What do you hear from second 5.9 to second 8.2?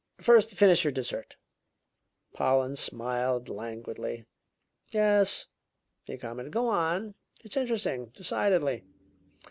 he commented, "go on. It's interesting,